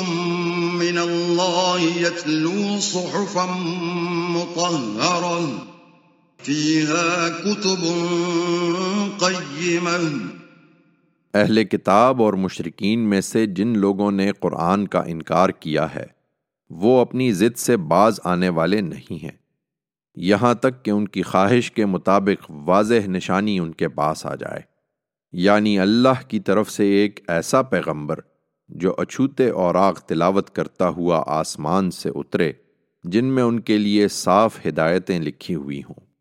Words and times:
الله 1.41 2.01
يتلو 2.01 2.79
صحفا 2.81 3.45
مطهرا، 4.29 5.59
فيها 6.43 7.27
كتب 7.43 7.85
قيمة. 9.19 10.17
اہل 11.33 11.63
کتاب 11.63 12.23
اور 12.23 12.33
مشرقین 12.33 12.99
میں 12.99 13.21
سے 13.21 13.45
جن 13.45 13.77
لوگوں 13.77 14.11
نے 14.11 14.31
قرآن 14.39 14.87
کا 14.87 14.99
انکار 14.99 15.49
کیا 15.49 15.95
ہے، 15.95 16.05
وہ 16.69 17.01
اپنی 17.01 17.31
ضد 17.31 17.57
سے 17.57 17.77
باز 17.77 18.19
آنے 18.23 18.49
والے 18.49 18.81
نہیں 18.81 19.23
ہیں۔ 19.23 19.37
یہاں 20.15 20.53
تک 20.53 20.85
کہ 20.85 20.91
ان 20.91 21.07
کی 21.07 21.21
خواہش 21.21 21.71
کے 21.71 21.85
مطابق 21.85 22.51
واضح 22.51 23.07
نشانی 23.07 23.59
ان 23.59 23.71
کے 23.71 23.87
پاس 23.87 24.25
آ 24.25 24.35
جائے۔ 24.35 24.61
یعنی 25.31 25.79
اللہ 25.79 26.27
کی 26.27 26.39
طرف 26.39 26.71
سے 26.71 26.85
ایک 26.85 27.19
ایسا 27.27 27.61
پیغمبر 27.61 28.19
جو 28.71 28.95
اچھوتے 28.97 29.49
اور 29.49 29.75
تلاوت 30.07 30.55
کرتا 30.55 30.87
ہوا 30.87 31.23
آسمان 31.27 31.91
سے 31.91 32.09
اترے، 32.15 32.53
جن 33.03 33.25
میں 33.25 33.43
ان 33.43 33.59
کے 33.59 33.77
لیے 33.77 34.07
صاف 34.07 34.59
ہدایتیں 34.67 35.19
لکھی 35.19 35.55
ہوئی 35.55 35.83
ہوں۔ 35.83 36.11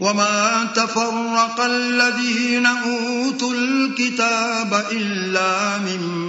وما 0.00 0.62
تفرق 0.74 1.60
الذين 1.60 2.66
اوتوا 2.66 3.50
الكتاب 3.50 4.74
الا 4.74 5.76
من 5.80 6.22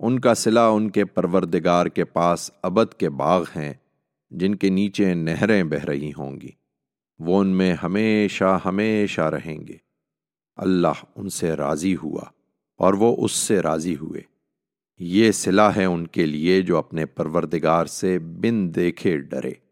ان 0.01 0.19
کا 0.19 0.35
صلہ 0.35 0.61
ان 0.61 0.91
کے 0.91 1.05
پروردگار 1.05 1.87
کے 1.87 2.05
پاس 2.05 2.51
ابد 2.63 2.95
کے 2.95 3.11
باغ 3.11 3.45
ہیں، 3.57 3.75
جن 4.31 4.55
کے 4.55 4.69
نیچے 4.69 5.15
نہریں 5.15 5.65
بہ 5.65 5.85
رہی 5.85 6.13
ہوں 6.19 6.41
گی۔ 6.41 6.49
وہ 7.19 7.41
ان 7.41 7.47
میں 7.47 7.75
ہمیشہ 7.83 8.59
ہمیشہ 8.65 9.21
رہیں 9.21 9.67
گے۔ 9.67 9.77
اللہ 10.57 11.05
ان 11.17 11.29
سے 11.29 11.53
راضی 11.53 11.97
ہوا 11.97 12.23
اور 12.77 12.95
وہ 12.95 13.17
اس 13.19 13.33
سے 13.33 13.61
راضی 13.61 13.97
ہوئے۔ 13.97 14.21
یہ 14.99 15.33
صلح 15.33 15.71
ہے 15.77 15.85
ان 15.85 16.07
کے 16.07 16.27
لیے 16.27 16.63
جو 16.63 16.77
اپنے 16.77 17.07
پروردگار 17.07 17.87
سے 17.87 18.19
بن 18.19 18.75
دیکھے 18.75 19.19
ڈرے۔ 19.19 19.64